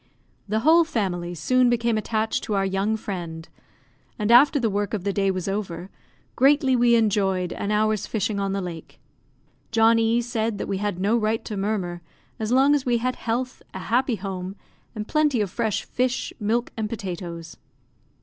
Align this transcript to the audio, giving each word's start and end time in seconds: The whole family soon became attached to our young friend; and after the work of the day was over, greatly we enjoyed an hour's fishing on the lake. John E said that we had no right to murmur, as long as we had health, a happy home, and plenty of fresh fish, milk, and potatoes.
The 0.49 0.61
whole 0.61 0.83
family 0.83 1.35
soon 1.35 1.69
became 1.69 1.95
attached 1.95 2.43
to 2.45 2.55
our 2.55 2.65
young 2.65 2.97
friend; 2.97 3.47
and 4.17 4.31
after 4.31 4.59
the 4.59 4.67
work 4.67 4.95
of 4.95 5.03
the 5.03 5.13
day 5.13 5.29
was 5.29 5.47
over, 5.47 5.91
greatly 6.35 6.75
we 6.75 6.95
enjoyed 6.95 7.53
an 7.53 7.69
hour's 7.69 8.07
fishing 8.07 8.39
on 8.39 8.51
the 8.51 8.61
lake. 8.63 8.99
John 9.71 9.99
E 9.99 10.19
said 10.23 10.57
that 10.57 10.67
we 10.67 10.79
had 10.79 10.97
no 10.97 11.15
right 11.17 11.45
to 11.45 11.55
murmur, 11.55 12.01
as 12.39 12.51
long 12.51 12.73
as 12.73 12.83
we 12.83 12.97
had 12.97 13.15
health, 13.17 13.61
a 13.75 13.77
happy 13.79 14.15
home, 14.15 14.55
and 14.95 15.07
plenty 15.07 15.39
of 15.39 15.51
fresh 15.51 15.83
fish, 15.83 16.33
milk, 16.39 16.71
and 16.75 16.89
potatoes. 16.89 17.55